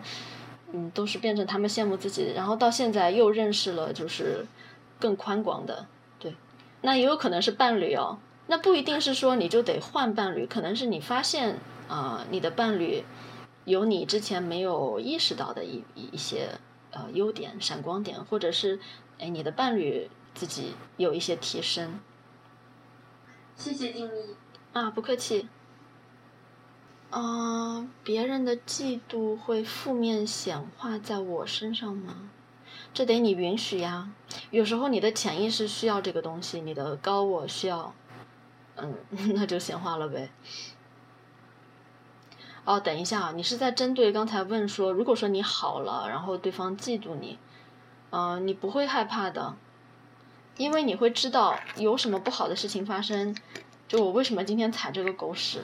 [0.71, 4.45] 嗯都是变成他们羡慕自己，然后到现在又认识了就是
[4.99, 5.85] 更宽广的，
[6.17, 6.33] 对，
[6.81, 8.19] 那也有可能是伴侣哦。
[8.47, 11.57] 那不一定是说你就得换伴侣，可能是你发现
[11.89, 13.03] 啊，你的伴侣
[13.65, 16.51] 有你之前没有意识到的一一些
[16.91, 18.79] 呃优点、闪光点，或者是
[19.19, 21.99] 哎你的伴侣自己有一些提升。
[23.57, 24.35] 谢谢静怡。
[24.77, 25.47] 啊，不客气。
[27.09, 32.29] 啊，别人的嫉妒会负面显化在我身上吗？
[32.93, 34.11] 这得你允许呀。
[34.51, 37.91] 有时候你的潜意识需要这个东西，你的高我需要。
[38.75, 38.93] 嗯，
[39.33, 40.29] 那就显化了呗。
[42.63, 47.39] 哦，等一下，你是在针对刚才问说，如果说你好了，然后对方嫉妒你，
[48.11, 49.55] 嗯，你不会害怕的，
[50.57, 53.35] 因为你会知道有什么不好的事情发生。
[53.87, 55.63] 就我为什么今天踩这个狗屎，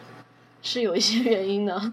[0.62, 1.92] 是有一些 原因的。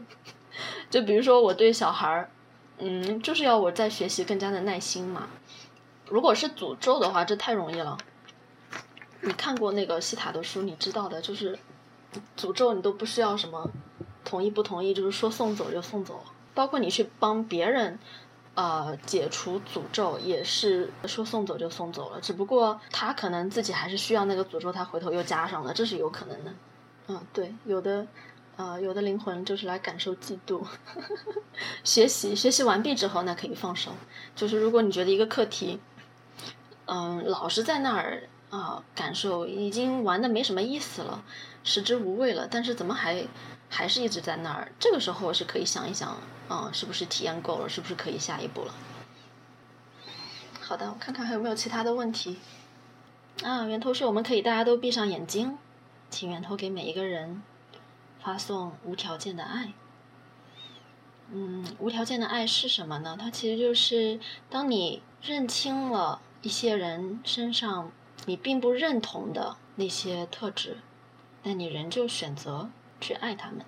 [0.89, 2.31] 就比如说我对小孩儿，
[2.79, 5.29] 嗯，就是要我在学习更加的耐心嘛。
[6.09, 7.97] 如果是诅咒的话，这太容易了。
[9.23, 11.59] 你看过那个西塔的书，你知道的，就是
[12.37, 13.71] 诅咒你都不需要什么
[14.25, 16.25] 同意不同意，就是说送走就送走。
[16.55, 17.99] 包括你去帮别人，
[18.55, 22.21] 呃，解除诅咒，也是说送走就送走了。
[22.21, 26.53] 只不过他可能自己还是需要那个诅咒，他回头又加上了，这是有可能的。
[27.09, 28.07] 嗯，对，有的，
[28.57, 30.63] 呃，有的灵魂就是来感受嫉妒。
[31.85, 33.93] 学习学习完毕之后，那可以放手。
[34.35, 35.81] 就是如果你觉得一个课题，
[36.87, 38.25] 嗯，老是在那儿。
[38.51, 41.23] 啊，感受已经玩的没什么意思了，
[41.63, 42.49] 食之无味了。
[42.51, 43.25] 但是怎么还
[43.71, 44.71] 还是一直在那儿？
[44.79, 46.19] 这个时候是可以想一想，
[46.49, 47.69] 啊，是不是体验够了？
[47.69, 48.75] 是不是可以下一步了？
[50.61, 52.37] 好的，我看看还有没有其他的问题。
[53.43, 55.57] 啊，源头是我们可以大家都闭上眼睛，
[56.11, 57.43] 请源头给每一个人
[58.21, 59.73] 发送无条件的爱。
[61.33, 63.17] 嗯，无条件的爱是什么呢？
[63.19, 67.91] 它其实就是当你认清了一些人身上。
[68.27, 70.77] 你并不认同的那些特质，
[71.43, 72.69] 但你仍旧选择
[73.01, 73.65] 去爱他们，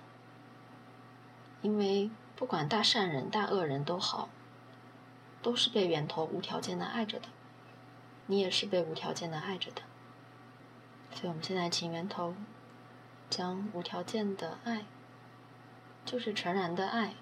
[1.61, 4.29] 因为不管大善人、大恶人都好，
[5.41, 7.27] 都是被源头无条件的爱着的，
[8.27, 9.81] 你也是被无条件的爱着的。
[11.11, 12.35] 所以，我们现在请源头
[13.29, 14.85] 将无条件的爱，
[16.05, 17.13] 就是纯然的爱，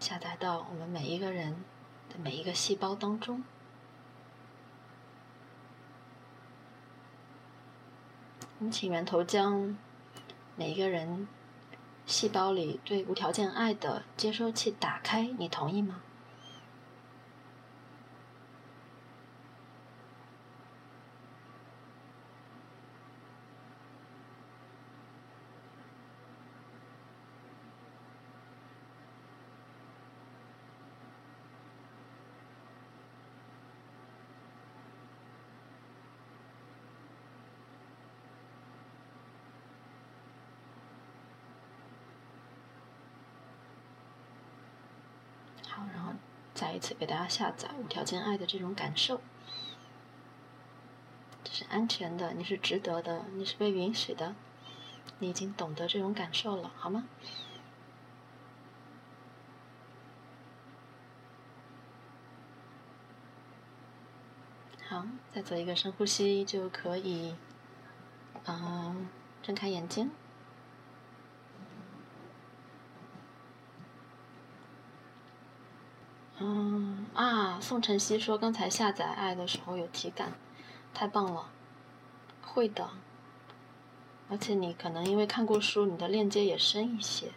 [0.00, 1.64] 下载到我们每一个人
[2.08, 3.44] 的每一个细胞当中。
[8.58, 9.76] 我们请源头将
[10.56, 11.28] 每一个人
[12.06, 16.00] 细胞里对无条件爱的接收器打开，你同意吗？
[46.56, 49.20] 再一次给大家下载无条件爱的这种感受，
[51.44, 54.34] 这是安全的，你是值得的，你是被允许的，
[55.18, 57.04] 你已经懂得这种感受了，好吗？
[64.88, 67.36] 好，再做一个深呼吸就可以，
[68.46, 69.08] 嗯，
[69.42, 70.10] 睁开眼睛。
[76.48, 80.32] 嗯啊，宋晨曦说刚才下载爱的时候有体感，
[80.94, 81.50] 太棒了，
[82.40, 82.88] 会的，
[84.30, 87.32] 而且你可能因为看过书，你的链接也深一些。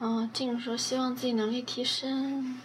[0.00, 2.60] 嗯，静说希望自己能力提升，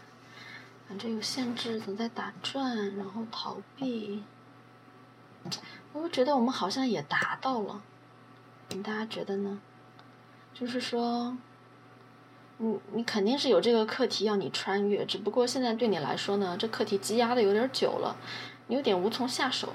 [0.87, 4.23] 反正有限制，总在打转，然后逃避。
[5.93, 7.83] 我觉得我们好像也达到了，
[8.69, 9.61] 你大家觉得呢？
[10.54, 11.36] 就是说，
[12.58, 18.16] 你你肯定是有这个课题要你穿越，只不过现在对你来说呢，这课题积压的有点久了，
[18.68, 19.70] 你有点无从下手。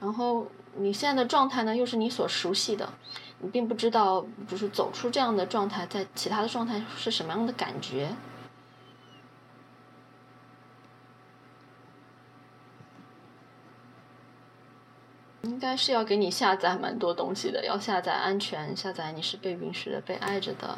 [0.00, 0.46] 然后
[0.76, 2.92] 你现在的状态呢，又是你所熟悉的，
[3.38, 8.10] 你并不知道，就是走出这样的状态，在其他的状态是什么样的感觉。
[15.42, 20.76] 应该是要给你下载蛮多东西的，要下载安全，下载你是被允许的、被爱着的，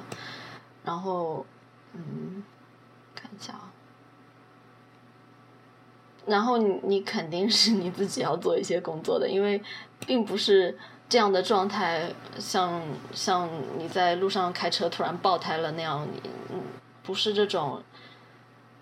[0.85, 1.45] 然后，
[1.95, 2.45] 嗯，
[3.13, 3.73] 看一下啊，
[6.27, 9.61] 然后你你肯定是你自己要做一些工作的，因为
[10.07, 12.81] 并不是这样的状态，像
[13.13, 16.23] 像你在路上开车突然爆胎了那样，你
[17.03, 17.83] 不是这种，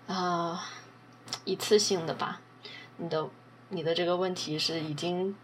[0.05, 0.63] 啊，
[1.43, 2.39] 一次性的吧？
[2.97, 3.27] 你的
[3.69, 5.35] 你的这个问题是已经。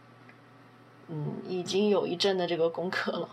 [1.10, 3.30] 嗯，已经有一阵的这个功课了，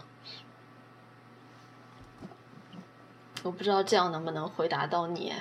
[3.42, 5.32] 我不知道这样能不能回答到你。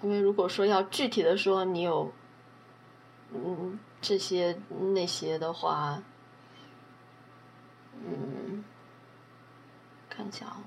[0.00, 2.12] 因为如果说要具体的说，你有
[3.34, 4.58] 嗯这些
[4.94, 6.02] 那些的话，
[7.94, 8.64] 嗯，
[10.08, 10.62] 看一下啊。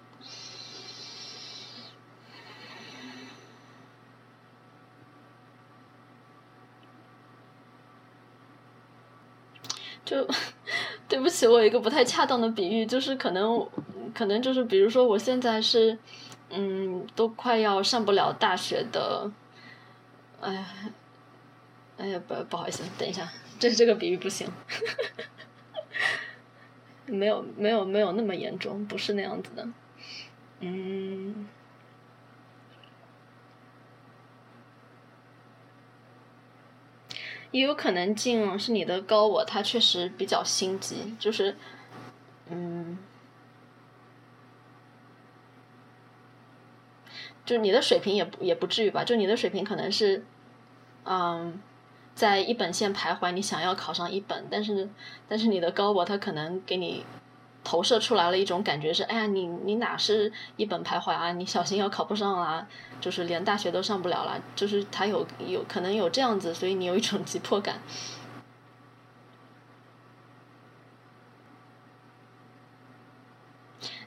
[10.12, 10.28] 就
[11.07, 13.66] 对不起，我有一个不太恰当的比喻，就是可能
[14.14, 15.97] 可能就是比如说我现在是
[16.49, 19.32] 嗯，都快要上不了大学的，
[20.41, 20.66] 哎呀，
[21.97, 23.26] 哎呀不不好意思，等一下，
[23.57, 24.45] 这这个比喻不行，
[27.05, 29.66] 没有没有没有那么严重，不是那样子的，
[30.59, 31.47] 嗯。
[37.52, 41.56] 也有可能进是你的高我，他确实比较心急，就是，
[42.49, 42.97] 嗯，
[47.45, 50.26] 就你的水平也不也不至于吧，就你的水平可能是，
[51.04, 51.62] 嗯，
[52.16, 54.89] 在一本线徘徊，你想要考上一本，但是
[55.28, 57.06] 但是你的高我他可能给你。
[57.64, 61.32] 投射出来了一种感觉是，哎呀，你你哪是一本徘徊啊？
[61.32, 62.68] 你小心要考不上啦，
[62.99, 64.41] 就是连大学都上不了了。
[64.55, 67.80] 就是他有有可能有这样子，所以你有一种急迫感。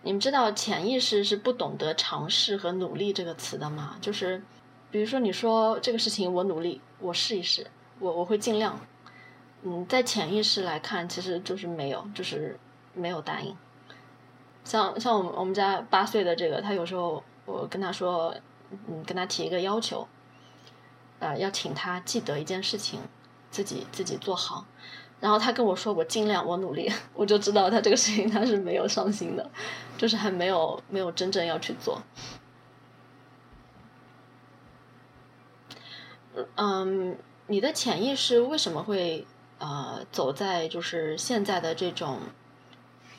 [0.02, 3.96] 你们知道潜意识是不懂得尝试和努力这个词的吗？
[4.00, 4.42] 就是，
[4.90, 7.66] 比如说你说这个事情我努力，我试一试，
[8.00, 8.78] 我我会尽量。
[9.62, 12.58] 嗯，在潜意识来看，其实就是没有，就是。
[12.94, 13.56] 没有答应，
[14.64, 18.34] 像像我们我们家八岁的这个，他有时候我跟他说，
[18.70, 20.06] 嗯，跟他提一个要求，
[21.18, 23.00] 呃，要请他记得一件事情，
[23.50, 24.64] 自己自己做好，
[25.20, 29.50] 然后他跟我说我尽量我努力， 我就知道他这个事情他是没有上心的，
[29.98, 32.00] 就是还没有没有真正要去做。
[36.56, 37.16] 嗯，
[37.48, 39.26] 你的潜意识为什么会
[39.58, 42.18] 呃走在就是现在的这种？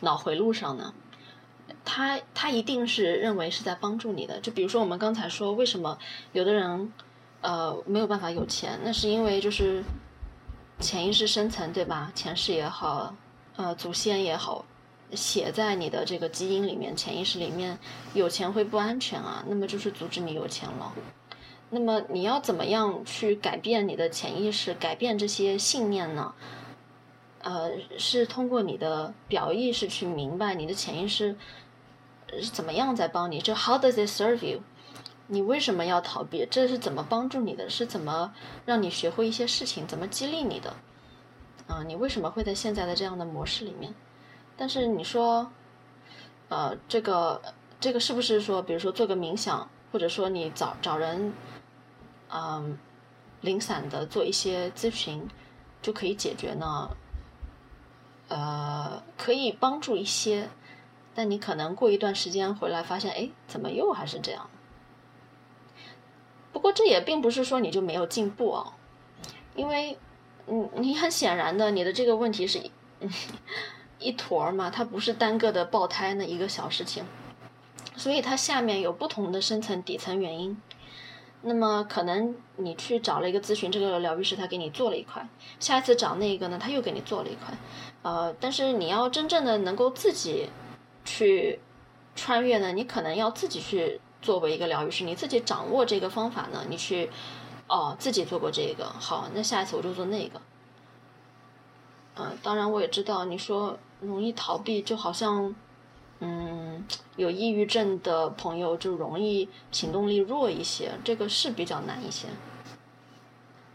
[0.06, 0.94] 脑回路上呢，
[1.84, 4.40] 他他一定是认为是在帮助你的。
[4.40, 5.98] 就比如说我们刚才说，为什么
[6.32, 6.94] 有的人
[7.42, 8.80] 呃没有办法有钱？
[8.84, 9.84] 那是因为就是
[10.80, 12.12] 潜意识深层，对吧？
[12.14, 13.16] 前世也好，
[13.56, 14.64] 呃，祖先也好，
[15.14, 17.78] 写在你的这个基因里面，潜意识里面
[18.14, 19.44] 有钱会不安全啊。
[19.48, 20.94] 那么就是阻止你有钱了。
[21.72, 26.34] 那么你要怎么样去改变你的潜意识，改变这些信念呢？
[27.46, 31.36] 呃，是通过你的表意识去明白你的潜意识
[32.40, 33.40] 是怎么样在帮你。
[33.40, 34.62] 就 How does it serve you？
[35.28, 36.44] 你为什么要逃避？
[36.50, 37.70] 这是怎么帮助你的？
[37.70, 38.34] 是怎么
[38.66, 39.86] 让你学会一些事情？
[39.86, 40.74] 怎么激励你的？
[41.68, 43.94] 啊，你为什么会在现在的这样的模式里面？
[44.58, 45.52] 但是你说，
[46.50, 47.40] 呃，这个
[47.80, 51.32] 这个是不是说，比如说做个冥想，或者说你找找人，
[52.30, 52.76] 嗯，
[53.42, 55.30] 零散的做一些咨询，
[55.84, 56.90] 就可以解决呢？
[58.28, 60.50] 呃，可以帮助一些，
[61.14, 64.50] 但你可能过一段时间回来发现，哎，怎么又还是这样？
[66.52, 68.74] 不过这也并不是说你就没有进步哦，
[69.56, 69.98] 因为，
[70.48, 72.72] 嗯，你很显然的，你的这个问题是，
[74.00, 77.04] 一坨嘛，它不是单个的爆胎那一个小事情，
[77.96, 80.62] 所以它下面有不同的深层底层原因。
[81.48, 85.28] 那么可能你去找了一个咨询这个疗愈师，他给你做了一块，
[85.60, 87.56] 下一次找那个呢，他又给你做了一块，
[88.02, 90.50] 呃，但是你要真正的能够自己
[91.04, 91.60] 去
[92.16, 97.12] 穿越呢，你可能要自己去作为一个疗愈师，你自己掌握这个方法呢，你去
[97.68, 100.42] 哦自己做过这个，好，那下一次我就做那个，
[102.16, 105.54] 嗯，当然我也知道你说容易逃避，就好像。
[106.22, 106.65] 嗯，
[107.16, 112.28] 有抑郁症的朋友就容易行动力弱一些，这个是比较难一些。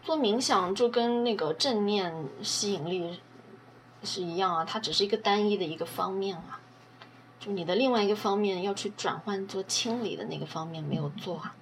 [0.03, 3.19] 做冥想就跟那个正念吸引力
[4.03, 6.59] 是一样啊，它只是一个单一的一个方面啊，
[7.39, 11.55] 就你的另外一个方面要去转换做清理的那个方面没有做啊。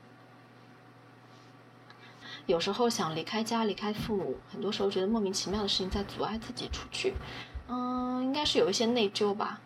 [2.46, 7.14] 有时候想离开家、离开父母，很多时候觉得莫名其妙的事情在阻碍自己出去。
[7.68, 9.62] 嗯，应该是有一些内疚吧。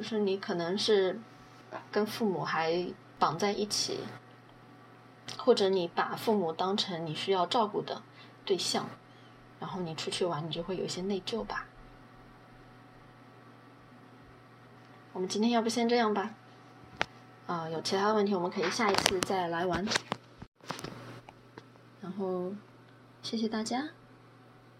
[0.00, 1.20] 就是你可能是
[1.92, 2.88] 跟父母还
[3.18, 3.98] 绑在一起，
[5.36, 8.00] 或者你把父母当成你需要照顾的
[8.46, 8.88] 对象，
[9.58, 11.66] 然后你出去玩，你就会有一些内疚吧。
[15.12, 16.30] 我们今天要不先这样吧？
[17.46, 19.86] 啊，有其他的问题我们可以下一次再来玩。
[22.00, 22.54] 然后，
[23.20, 23.90] 谢谢大家。